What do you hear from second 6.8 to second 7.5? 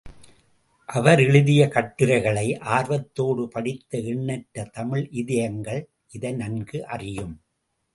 அறியும்.